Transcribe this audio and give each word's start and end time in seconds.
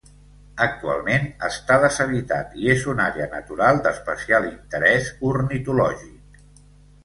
Actualment 0.65 1.27
està 1.47 1.77
deshabitat 1.83 2.57
i 2.63 2.73
és 2.75 2.87
una 2.95 3.07
àrea 3.11 3.29
natural 3.35 3.85
d'especial 3.87 4.51
interès 4.55 5.15
ornitològic. 5.35 6.45